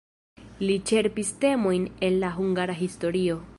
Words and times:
Li 0.63 0.77
ĉerpis 0.91 1.29
temojn 1.45 1.87
el 2.09 2.19
la 2.25 2.35
hungara 2.41 2.79
historio. 2.83 3.41